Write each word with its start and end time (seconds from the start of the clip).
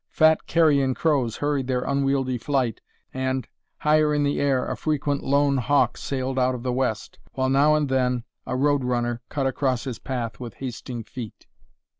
Fat 0.09 0.47
carrion 0.47 0.95
crows 0.95 1.35
hurried 1.37 1.67
their 1.67 1.83
unwieldy 1.83 2.39
flight 2.39 2.81
and, 3.13 3.47
higher 3.77 4.15
in 4.15 4.23
the 4.23 4.39
air, 4.39 4.65
a 4.65 4.75
frequent 4.75 5.21
lone 5.23 5.57
hawk 5.57 5.95
sailed 5.95 6.39
out 6.39 6.55
of 6.55 6.63
the 6.63 6.73
west, 6.73 7.19
while 7.33 7.49
now 7.49 7.75
and 7.75 7.87
then 7.87 8.23
a 8.47 8.55
road 8.57 8.83
runner 8.83 9.21
cut 9.29 9.45
across 9.45 9.83
his 9.83 9.99
path 9.99 10.39
with 10.39 10.55
hasting 10.55 11.03
feet. 11.03 11.45